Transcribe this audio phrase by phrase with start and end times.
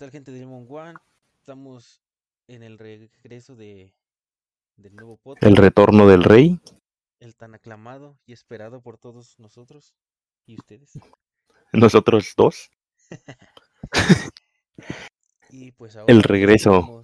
[0.00, 0.94] tal gente de Lemon One?
[1.34, 2.00] Estamos
[2.48, 3.94] en el regreso de
[4.78, 5.44] del nuevo podcast.
[5.44, 6.58] El retorno del rey.
[7.18, 9.94] El tan aclamado y esperado por todos nosotros
[10.46, 10.92] y ustedes.
[11.74, 12.70] Nosotros dos.
[15.50, 17.02] y pues ahora el regreso.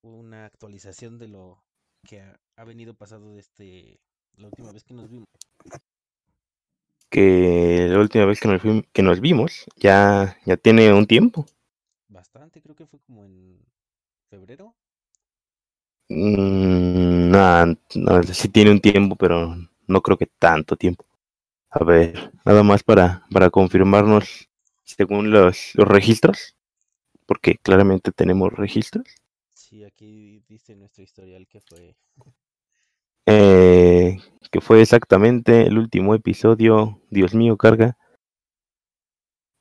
[0.00, 1.62] Una actualización de lo
[2.08, 4.00] que ha, ha venido pasado desde
[4.38, 5.28] la última vez que nos vimos
[7.10, 8.62] que la última vez que nos,
[8.92, 11.46] que nos vimos ya, ya tiene un tiempo.
[12.48, 13.58] Bastante, creo que fue como en
[14.30, 14.74] febrero.
[16.08, 19.54] Mm, no, sí tiene un tiempo, pero
[19.86, 21.04] no creo que tanto tiempo.
[21.68, 24.48] A ver, nada más para, para confirmarnos
[24.82, 26.56] según los, los registros,
[27.26, 29.04] porque claramente tenemos registros.
[29.52, 31.96] Sí, aquí dice nuestro historial que fue.
[33.26, 34.16] Eh,
[34.50, 37.98] que fue exactamente el último episodio, Dios mío, carga.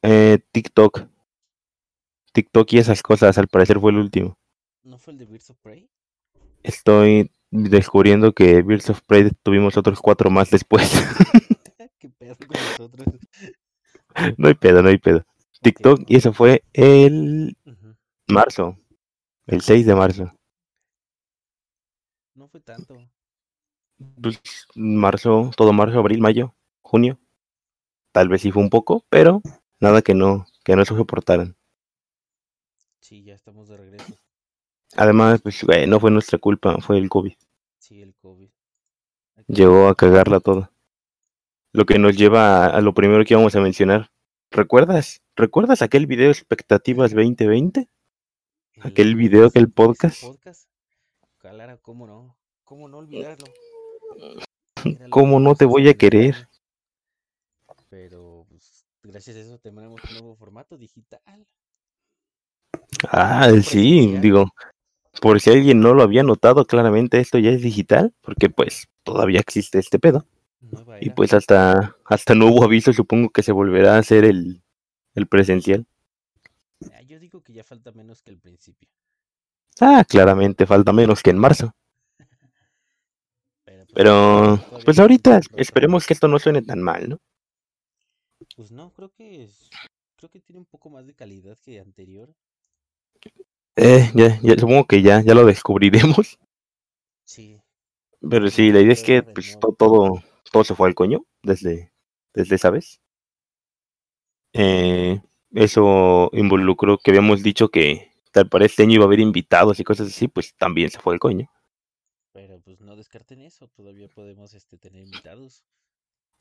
[0.04, 1.17] Eh, TikTok.
[2.34, 4.38] TikTok y esas cosas, al parecer fue el último.
[4.84, 5.90] ¿No fue el de Birds of Prey?
[6.64, 10.92] Estoy descubriendo que Birds of Prey tuvimos otros cuatro más después.
[12.00, 13.08] ¿Qué pedo con nosotros?
[14.38, 15.26] no hay pedo, no hay pedo.
[15.62, 17.58] TikTok, y eso fue el
[18.28, 18.78] marzo,
[19.48, 20.34] el 6 de marzo.
[22.36, 22.96] No fue tanto.
[24.22, 24.40] Pues,
[24.76, 27.20] marzo, todo marzo, abril, mayo, junio.
[28.12, 29.42] Tal vez sí fue un poco, pero
[29.80, 31.57] nada que no, que no se soportaran.
[33.00, 34.14] Sí, ya estamos de regreso.
[34.96, 37.34] Además, pues, no fue nuestra culpa, fue el COVID.
[37.78, 38.50] Sí, el COVID.
[39.48, 40.72] Llegó a cagarla toda.
[41.74, 44.12] Lo que nos lleva a, lo primero que íbamos a mencionar.
[44.50, 45.22] ¿Recuerdas?
[45.36, 47.88] ¿Recuerdas aquel video Expectativas 2020?
[48.82, 50.22] Aquel video, aquel podcast.
[50.22, 50.68] podcast.
[51.82, 52.36] ¿cómo no?
[52.64, 53.46] ¿Cómo no olvidarlo?
[55.10, 56.48] ¿Cómo no te voy a querer?
[57.90, 61.48] Pero pues, gracias a eso tenemos un nuevo formato digital.
[63.10, 64.50] Ah, sí, digo,
[65.22, 69.40] por si alguien no lo había notado, claramente esto ya es digital, porque pues todavía
[69.40, 70.26] existe este pedo.
[71.00, 74.62] Y pues hasta, hasta nuevo aviso supongo que se volverá a hacer el,
[75.16, 75.86] el presencial.
[76.94, 78.90] Ah, yo digo que ya falta menos que el principio.
[79.80, 81.74] Ah, claramente falta menos que en marzo.
[83.94, 87.20] Pero, pues ahorita esperemos que esto no suene tan mal, ¿no?
[88.56, 89.70] Pues no, creo que es,
[90.18, 92.34] creo que tiene un poco más de calidad que anterior.
[93.76, 96.40] Eh, ya, ya supongo que ya, ya lo descubriremos.
[97.30, 97.60] Sí.
[98.22, 101.92] Pero sí, la idea es que pues, todo, todo, se fue al coño desde,
[102.34, 103.02] desde esa vez.
[104.54, 105.20] Eh,
[105.52, 109.84] eso involucró que habíamos dicho que tal para este año iba a haber invitados y
[109.84, 111.52] cosas así, pues también se fue al coño.
[112.32, 115.64] Pero pues no descarten eso, todavía podemos este, tener invitados.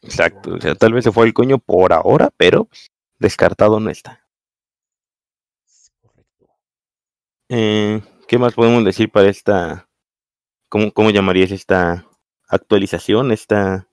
[0.02, 2.68] Exacto, o sea, tal vez se fue el coño por ahora, pero
[3.18, 4.26] descartado no está.
[6.02, 6.48] Correcto.
[7.48, 9.88] Eh, ¿Qué más podemos decir para esta,
[10.68, 12.08] cómo, cómo llamarías esta
[12.48, 13.88] actualización, esta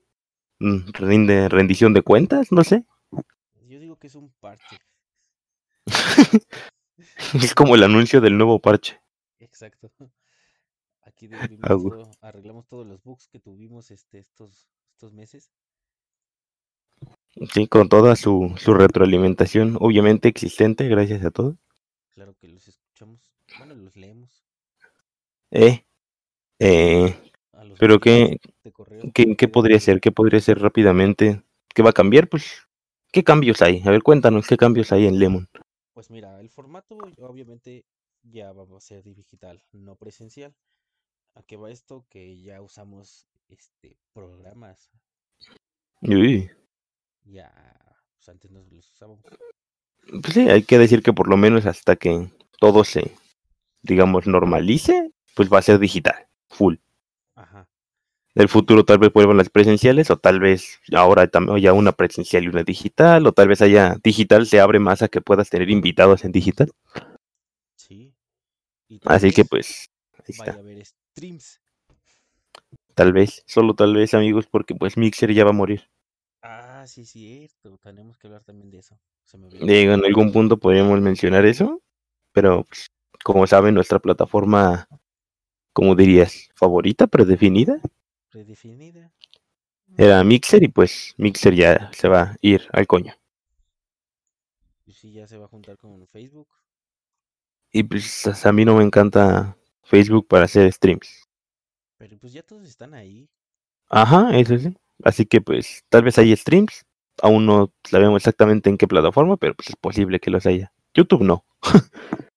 [0.58, 2.50] mm, rendición de cuentas?
[2.50, 2.84] No sé.
[3.66, 4.78] Yo digo que es un parche.
[7.34, 9.00] es como el anuncio del nuevo parche.
[9.38, 9.92] Exacto.
[11.02, 11.28] Aquí
[12.20, 15.52] arreglamos todos los bugs que tuvimos este, estos, estos meses.
[17.52, 21.56] Sí, con toda su, su retroalimentación, obviamente existente, gracias a todos.
[22.10, 24.44] Claro que los escuchamos, bueno, los leemos.
[25.50, 25.84] Eh,
[26.58, 27.14] eh,
[27.78, 28.38] pero qué,
[29.14, 31.42] qué, qué podría ser, qué podría ser rápidamente,
[31.74, 32.66] qué va a cambiar, pues,
[33.12, 33.82] ¿qué cambios hay?
[33.84, 35.48] A ver, cuéntanos, ¿qué cambios hay en Lemon?
[35.92, 37.84] Pues mira, el formato obviamente
[38.22, 40.54] ya va a ser digital, no presencial.
[41.34, 42.06] ¿A qué va esto?
[42.08, 44.90] Que ya usamos este programas.
[46.00, 46.50] Uy.
[47.24, 47.52] Ya,
[48.16, 49.24] pues antes no los usábamos.
[50.22, 53.12] Pues sí, hay que decir que por lo menos hasta que todo se,
[53.84, 56.76] digamos, normalice, pues va a ser digital, full.
[57.36, 57.68] Ajá.
[58.34, 62.44] El futuro tal vez vuelvan las presenciales, o tal vez ahora también haya una presencial
[62.44, 65.70] y una digital, o tal vez haya digital se abre más a que puedas tener
[65.70, 66.72] invitados en digital.
[67.76, 68.12] Sí.
[69.04, 69.88] Así que pues,
[70.18, 70.58] ahí está.
[71.12, 71.60] streams.
[72.94, 75.88] Tal vez, solo tal vez, amigos, porque pues Mixer ya va a morir.
[76.42, 77.78] Ah, sí, cierto.
[77.78, 78.98] Tenemos que hablar también de eso.
[79.32, 81.82] en algún punto podríamos mencionar eso,
[82.32, 82.90] pero pues,
[83.24, 84.86] como saben, nuestra plataforma,
[85.72, 87.80] como dirías, favorita, predefinida.
[88.30, 89.10] Predefinida.
[89.96, 93.14] Era Mixer y pues Mixer ya se va a ir al coño.
[94.84, 96.48] Y sí, ya se va a juntar con Facebook.
[97.72, 101.26] Y pues a mí no me encanta Facebook para hacer streams.
[101.96, 103.26] Pero pues ya todos están ahí.
[103.88, 104.76] Ajá, eso sí.
[105.02, 106.84] Así que pues tal vez hay streams.
[107.22, 110.74] Aún no sabemos exactamente en qué plataforma, pero pues es posible que los haya.
[110.92, 111.46] YouTube no.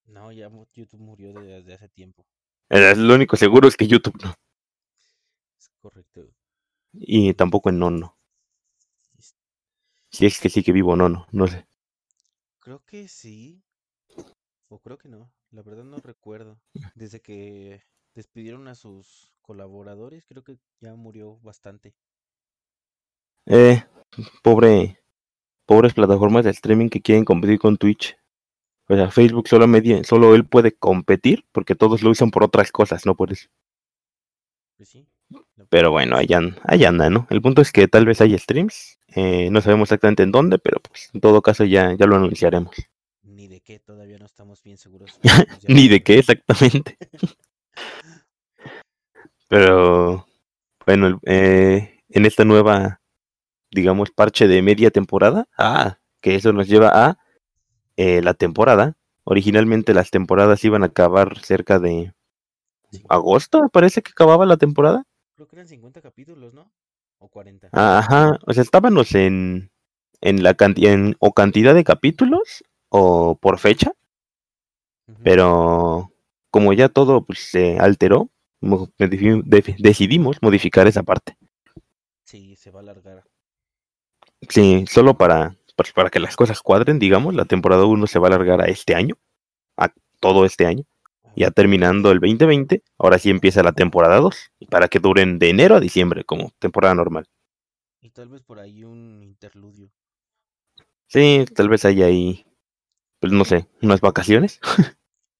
[0.77, 2.25] YouTube murió desde hace tiempo.
[2.69, 4.33] Eh, lo único seguro es que YouTube no.
[5.59, 6.27] Es correcto.
[6.93, 8.17] Y tampoco en Nono.
[10.09, 11.67] Si es que sí que vivo Nono, no sé.
[12.59, 13.61] Creo que sí.
[14.69, 15.31] O creo que no.
[15.51, 16.59] La verdad no recuerdo.
[16.95, 17.83] Desde que
[18.13, 21.95] despidieron a sus colaboradores, creo que ya murió bastante.
[23.45, 23.83] Eh,
[24.43, 24.99] pobre,
[25.65, 28.17] pobres plataformas de streaming que quieren competir con Twitch.
[28.89, 32.71] O sea, Facebook solo, media, solo él puede competir porque todos lo usan por otras
[32.71, 33.49] cosas, no por eso.
[34.77, 35.07] Pues sí.
[35.69, 37.27] Pero bueno, ahí anda, ¿no?
[37.29, 38.99] El punto es que tal vez hay streams.
[39.09, 42.75] Eh, no sabemos exactamente en dónde, pero pues en todo caso ya, ya lo anunciaremos.
[43.23, 45.19] Ni de qué, todavía no estamos bien seguros.
[45.67, 46.97] Ni de qué exactamente.
[49.49, 50.25] pero
[50.85, 53.01] bueno, eh, en esta nueva,
[53.71, 57.19] digamos, parche de media temporada, ah, que eso nos lleva a
[57.97, 58.95] eh, la temporada.
[59.23, 62.13] Originalmente las temporadas iban a acabar cerca de
[63.09, 65.03] agosto, parece que acababa la temporada.
[65.35, 66.71] Creo que eran 50 capítulos, ¿no?
[67.19, 67.69] O 40.
[67.73, 69.69] Ajá, o sea, estábamos en,
[70.21, 73.91] en la cantidad, o cantidad de capítulos o por fecha.
[75.23, 76.11] Pero
[76.51, 78.29] como ya todo pues, se alteró,
[78.59, 81.37] decidimos modificar esa parte.
[82.23, 83.23] Sí, se va a alargar.
[84.49, 85.55] Sí, solo para,
[85.93, 88.95] para que las cosas cuadren, digamos, la temporada 1 se va a alargar a este
[88.95, 89.15] año,
[89.77, 90.83] a todo este año.
[91.35, 95.75] Ya terminando el 2020, ahora sí empieza la temporada 2, para que duren de enero
[95.75, 97.27] a diciembre, como temporada normal.
[98.01, 99.91] Y tal vez por ahí un interludio.
[101.07, 102.45] Sí, tal vez haya ahí,
[103.19, 104.59] pues no sé, unas vacaciones.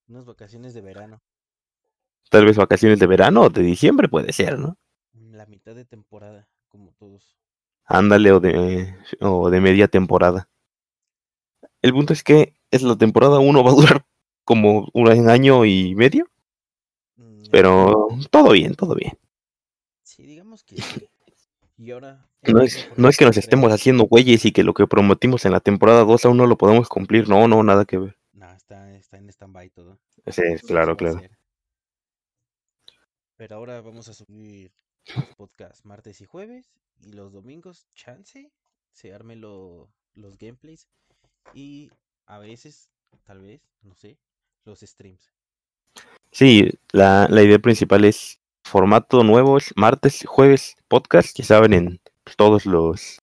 [0.07, 1.21] unas vacaciones de verano.
[2.29, 4.77] Tal vez vacaciones de verano o de diciembre puede ser, ¿no?
[5.13, 7.37] La mitad de temporada, como todos.
[7.87, 10.49] Ándale, o de, o de media temporada.
[11.81, 14.05] El punto es que es la temporada 1 va a durar
[14.43, 16.27] como un año y medio.
[17.15, 19.17] Mm, Pero todo bien, todo bien.
[20.03, 20.75] Sí, digamos que
[21.77, 22.25] Y ahora.
[22.43, 25.51] No es, no es que nos estemos haciendo güeyes y que lo que prometimos en
[25.51, 27.27] la temporada 2 aún no lo podemos cumplir.
[27.27, 28.17] No, no, nada que ver.
[28.33, 29.97] No, está, está en stand-by todo.
[30.27, 31.21] Sí, claro, claro.
[33.37, 34.71] Pero ahora vamos a subir
[35.15, 36.71] los podcasts martes y jueves.
[36.99, 38.51] Y los domingos, chance,
[38.91, 40.87] se armen los gameplays.
[41.53, 41.91] Y
[42.25, 42.89] a veces,
[43.23, 44.17] tal vez, no sé,
[44.65, 45.31] los streams.
[46.31, 52.01] Sí, la, idea principal es formato nuevos, martes, jueves, podcast, que saben en
[52.35, 53.19] todos los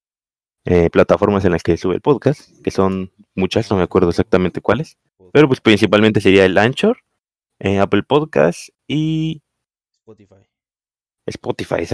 [0.65, 4.61] eh, plataformas en las que sube el podcast, que son muchas, no me acuerdo exactamente
[4.61, 4.97] cuáles,
[5.33, 6.99] pero pues principalmente sería el Anchor,
[7.59, 9.43] eh, Apple Podcast y
[9.93, 10.47] Spotify.
[11.27, 11.87] Spotify,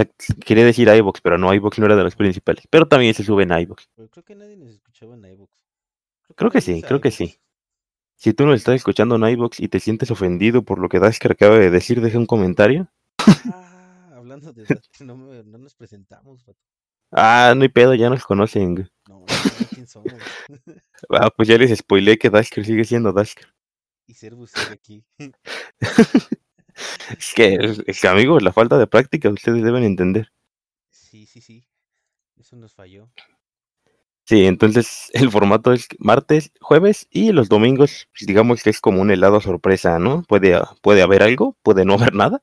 [0.45, 3.43] quería decir iBox, pero no, iBox no era de los principales, pero también se sube
[3.43, 3.89] en iBox.
[4.09, 5.51] creo que nadie nos escuchaba en iBox.
[6.35, 7.39] Creo, que, sí, creo que sí.
[8.15, 11.31] Si tú nos estás escuchando en iBox y te sientes ofendido por lo que Dasker
[11.31, 12.87] acaba de decir, deja un comentario.
[13.51, 14.65] Ah, hablando de
[14.99, 16.45] no, no nos presentamos.
[17.11, 18.89] Ah, no hay pedo, ya nos conocen.
[19.07, 19.25] No, no
[19.73, 20.13] quién somos.
[21.09, 23.47] ah, pues ya les spoilé que Dasker sigue siendo Dasker.
[24.07, 25.03] Y Servus sigue aquí.
[27.17, 30.31] es, que, es que, amigos, la falta de práctica ustedes deben entender.
[30.89, 31.65] Sí, sí, sí.
[32.37, 33.09] Eso nos falló.
[34.25, 39.01] Sí, entonces el formato es martes, jueves y los domingos, pues, digamos que es como
[39.01, 40.23] un helado sorpresa, ¿no?
[40.23, 42.41] Puede, puede haber algo, puede no haber nada.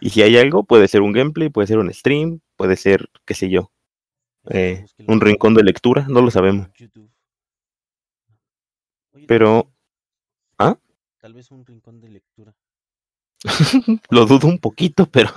[0.00, 3.34] Y si hay algo, puede ser un gameplay, puede ser un stream, puede ser, qué
[3.34, 3.70] sé yo,
[4.50, 6.68] eh, un rincón de lectura, no lo sabemos.
[9.28, 9.72] Pero...
[10.58, 10.76] ¿Ah?
[11.20, 12.52] Tal vez un rincón de lectura.
[14.10, 15.30] lo dudo un poquito, pero...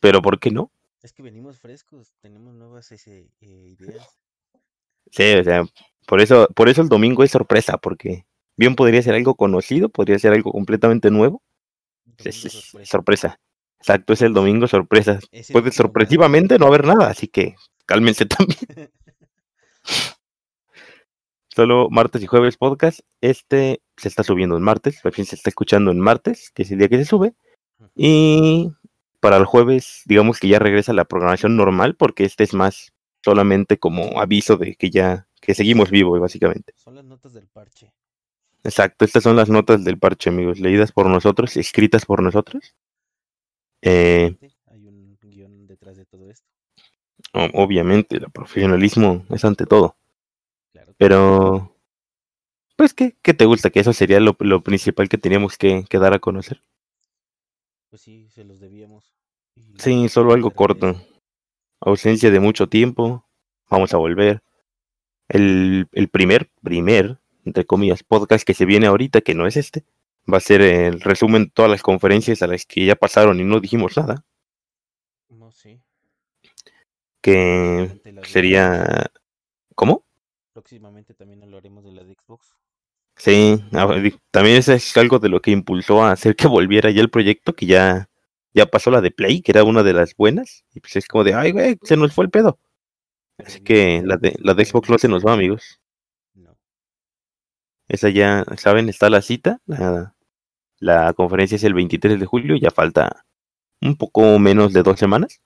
[0.00, 0.70] Pero ¿por qué no?
[1.02, 4.18] Es que venimos frescos, tenemos nuevas ese, eh, ideas.
[5.10, 5.64] Sí, o sea,
[6.06, 10.18] por eso, por eso el domingo es sorpresa, porque bien podría ser algo conocido, podría
[10.18, 11.42] ser algo completamente nuevo.
[12.18, 13.40] Es, sorpresa.
[13.78, 15.20] Exacto, es el domingo sorpresa.
[15.52, 17.54] Puede sorpresivamente no haber nada, así que
[17.86, 18.90] cálmense también.
[21.58, 23.00] Solo martes y jueves podcast.
[23.20, 26.70] Este se está subiendo en martes, por fin se está escuchando en martes, que es
[26.70, 27.34] el día que se sube.
[27.96, 28.70] Y
[29.18, 32.92] para el jueves, digamos que ya regresa la programación normal, porque este es más
[33.24, 36.74] solamente como aviso de que ya que seguimos vivos, básicamente.
[36.76, 37.92] Son las notas del parche.
[38.62, 42.76] Exacto, estas son las notas del parche, amigos, leídas por nosotros, escritas por nosotros.
[43.82, 44.36] Eh,
[44.66, 46.46] Hay un guion detrás de todo esto.
[47.32, 49.97] Obviamente, el profesionalismo es ante todo.
[50.98, 51.74] Pero,
[52.76, 53.70] pues, ¿qué, ¿qué te gusta?
[53.70, 56.62] Que eso sería lo, principal que teníamos que, que dar a conocer.
[57.88, 59.14] Pues sí, se los debíamos.
[59.78, 61.00] Sí, solo algo corto.
[61.80, 63.24] Ausencia de mucho tiempo.
[63.70, 64.42] Vamos a volver.
[65.28, 69.84] El, el primer, primer, entre comillas, podcast que se viene ahorita, que no es este,
[70.32, 73.44] va a ser el resumen de todas las conferencias a las que ya pasaron y
[73.44, 74.24] no dijimos nada.
[75.28, 75.80] No sé.
[77.20, 79.10] Que sería...
[79.74, 80.07] ¿Cómo?
[80.58, 82.56] Próximamente también hablaremos de la de Xbox.
[83.14, 83.62] Sí,
[84.32, 87.52] también eso es algo de lo que impulsó a hacer que volviera ya el proyecto,
[87.52, 88.10] que ya,
[88.52, 91.22] ya pasó la de Play, que era una de las buenas, y pues es como
[91.22, 92.58] de, ay, güey, se nos fue el pedo.
[93.38, 95.80] Así que la de, la de Xbox no se nos va, amigos.
[96.34, 96.58] No.
[97.86, 98.88] Esa ya, ¿saben?
[98.88, 99.60] Está la cita.
[99.64, 100.16] La,
[100.80, 103.24] la conferencia es el 23 de julio, ya falta
[103.80, 105.40] un poco menos de dos semanas.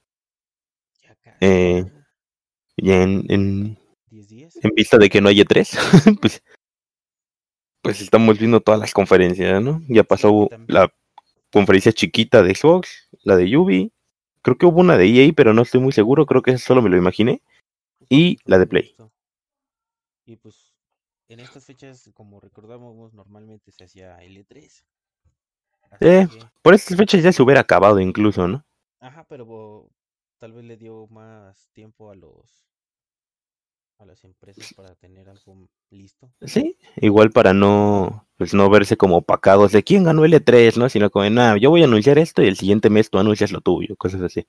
[1.02, 1.85] Ya, eh,
[2.78, 3.81] ya en, en,
[4.62, 6.42] en vista de que no hay E3, pues
[7.82, 9.82] pues estamos viendo todas las conferencias, ¿no?
[9.88, 10.92] Ya pasó la
[11.52, 13.92] conferencia chiquita de Xbox, la de Yubi,
[14.40, 16.90] creo que hubo una de EA, pero no estoy muy seguro, creo que solo me
[16.90, 17.42] lo imaginé,
[18.09, 18.94] y la de Play.
[20.25, 20.73] Y pues
[21.28, 24.85] en estas fechas, como recordamos, normalmente se hacía L3.
[26.00, 26.28] Eh,
[26.62, 28.64] por estas fechas ya se hubiera acabado incluso, ¿no?
[29.00, 29.90] Ajá, pero
[30.38, 32.71] tal vez le dio más tiempo a los
[34.02, 36.30] a las empresas para tener algo listo.
[36.42, 40.88] Sí, igual para no, pues no verse como opacados de quién ganó el E3, ¿no?
[40.88, 43.61] Sino como, nada, yo voy a anunciar esto y el siguiente mes tú anuncias lo
[43.61, 44.47] tuyo, cosas así.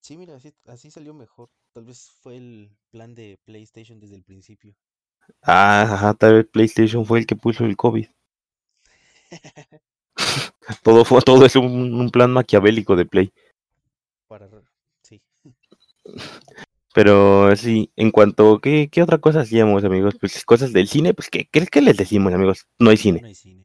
[0.00, 1.48] Sí, mira, así, salió mejor.
[1.72, 4.74] Tal vez fue el plan de PlayStation desde el principio.
[5.42, 8.06] Ah, ajá, tal vez PlayStation fue el que puso el COVID.
[10.82, 13.32] todo fue, todo es un, un plan maquiavélico de Play.
[14.26, 14.48] Para,
[15.02, 15.22] sí.
[16.94, 20.16] Pero sí, en cuanto, ¿qué, qué otra cosa hacíamos, amigos?
[20.20, 22.66] Pues cosas del cine, pues ¿qué, qué, les decimos, amigos?
[22.78, 23.20] No hay cine.
[23.20, 23.64] No hay cine.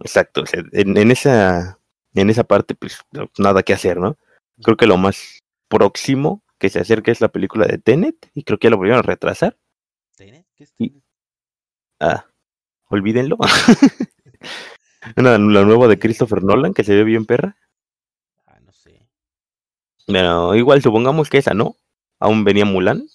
[0.00, 1.78] Exacto, en, esa,
[2.14, 2.98] en esa parte, pues
[3.38, 4.16] nada que hacer, ¿no?
[4.62, 8.58] Creo que lo más próximo que se acerca es la película de Tenet, y creo
[8.58, 9.58] que ya lo volvieron a retrasar.
[10.16, 10.46] ¿Tenet?
[10.54, 11.02] ¿Qué es Tenet?
[12.00, 12.26] ah,
[12.88, 13.36] olvídenlo.
[15.16, 17.56] la nueva de Christopher Nolan, que se ve bien perra.
[18.46, 19.06] Ah, no sé.
[20.06, 21.76] Pero igual supongamos que esa, ¿no?
[22.20, 23.08] Aún venía Mulan.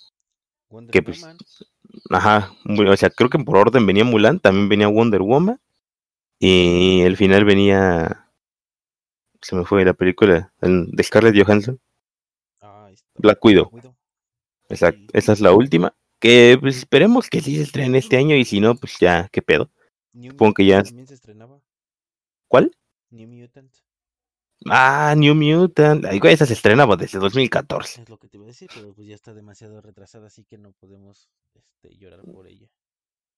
[0.91, 1.25] que pues,
[2.09, 5.59] ajá, o sea, creo que por orden venía Mulan, también venía Wonder Woman.
[6.39, 8.29] Y el final venía.
[9.41, 11.79] Se me fue la película de Scarlett Johansson.
[12.61, 13.71] Ah, Black Widow.
[14.67, 15.95] Exacto, esa es la última.
[16.19, 19.41] Que pues esperemos que sí se estrene este año y si no, pues ya, qué
[19.41, 19.69] pedo.
[20.13, 20.83] Supongo que ya.
[20.83, 21.61] se estrenaba?
[22.47, 22.75] ¿Cuál?
[23.11, 23.71] New Mutant.
[24.67, 26.05] Ah, New Mutant.
[26.05, 28.01] Ay, esa se estrenaba desde 2014.
[28.01, 30.57] Es lo que te iba a decir, pero pues ya está demasiado retrasada, así que
[30.57, 32.67] no podemos este, llorar por ella.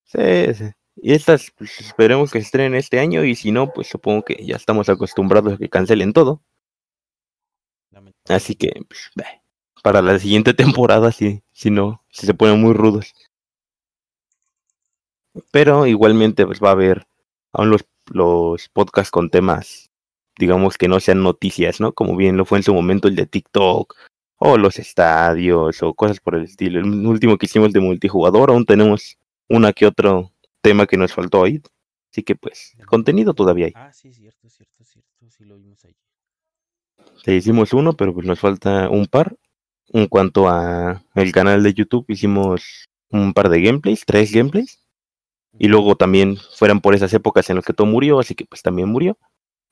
[0.06, 0.72] Sí, sí.
[0.96, 4.44] Y estas, pues, esperemos que se estrenen este año, y si no, pues supongo que
[4.46, 6.42] ya estamos acostumbrados a que cancelen todo.
[8.30, 9.12] Así que, pues,
[9.84, 13.14] para la siguiente temporada, si, si no, si se ponen muy rudos.
[15.52, 17.08] Pero igualmente, pues va a haber
[17.54, 19.87] aún los, los podcasts con temas
[20.38, 21.94] digamos que no sean noticias, ¿no?
[21.94, 23.96] Como bien lo fue en su momento el de TikTok
[24.38, 26.80] o los estadios o cosas por el estilo.
[26.80, 29.18] El último que hicimos de multijugador, aún tenemos
[29.50, 31.62] una que otro tema que nos faltó ahí.
[32.12, 33.74] Así que pues, contenido todavía hay.
[33.76, 35.96] Ah, sí, cierto, cierto, cierto, sí lo vimos ahí.
[37.24, 39.36] Sí, hicimos uno, pero pues nos falta un par.
[39.90, 44.84] En cuanto a el canal de YouTube, hicimos un par de gameplays, tres gameplays.
[45.60, 48.62] Y luego también fueran por esas épocas en las que todo murió, así que pues
[48.62, 49.18] también murió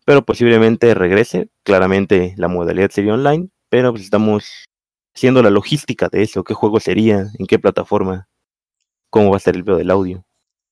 [0.05, 1.49] pero posiblemente regrese.
[1.63, 4.65] Claramente la modalidad sería online, pero pues estamos
[5.13, 8.29] haciendo la logística de eso, qué juego sería, en qué plataforma,
[9.09, 10.25] cómo va a ser el video del audio.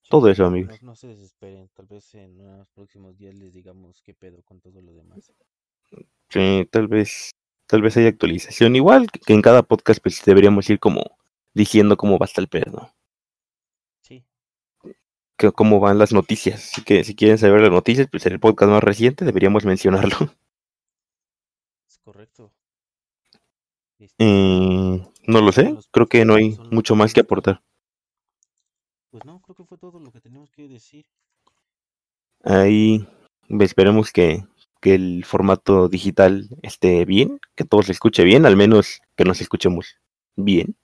[0.09, 0.81] Todo eso, amigos.
[0.83, 4.81] No, se desesperen, tal vez en los próximos días les digamos qué pedo con todo
[4.81, 5.31] lo demás.
[6.29, 7.31] Sí, tal vez,
[7.67, 8.75] tal vez haya actualización.
[8.75, 11.17] Igual que en cada podcast, pues deberíamos ir como
[11.53, 12.92] diciendo cómo va a estar el pedo
[15.55, 16.71] cómo van las noticias.
[16.71, 20.17] Así que si quieren saber las noticias, pues en el podcast más reciente deberíamos mencionarlo.
[21.87, 22.51] Es correcto.
[24.17, 24.97] Mm,
[25.27, 27.61] no lo sé, creo que no hay mucho más que aportar.
[29.11, 31.05] Pues no, creo que fue todo lo que tenemos que decir.
[32.43, 33.07] Ahí
[33.47, 34.43] esperemos que,
[34.81, 39.39] que el formato digital esté bien, que todo se escuche bien, al menos que nos
[39.39, 39.97] escuchemos
[40.35, 40.75] bien.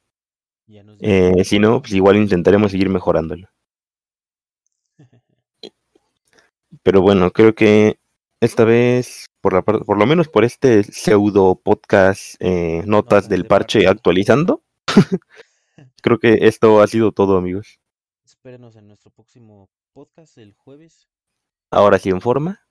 [1.00, 3.48] Eh, si no, pues igual intentaremos seguir mejorándolo.
[6.84, 8.00] Pero bueno, creo que
[8.42, 13.88] esta vez, por, la, por lo menos por este pseudo podcast, eh, notas del parche
[13.88, 14.64] actualizando,
[16.02, 17.80] creo que esto ha sido todo, amigos.
[18.24, 21.10] Espérenos en nuestro próximo podcast el jueves.
[21.72, 22.66] Ahora sí en forma.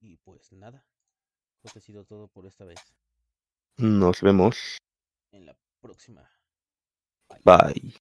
[0.00, 0.84] Y pues nada,
[1.60, 2.78] creo que ha sido todo por esta vez.
[3.78, 4.78] Nos vemos.
[5.32, 6.30] En la próxima.
[7.44, 7.94] Bye.